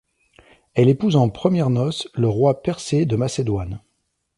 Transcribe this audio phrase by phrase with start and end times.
[0.73, 3.81] Elle épouse en premières noces le roi Persée de Macédoine.